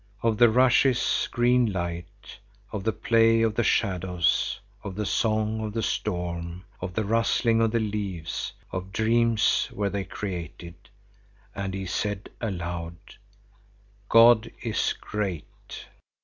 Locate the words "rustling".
7.05-7.61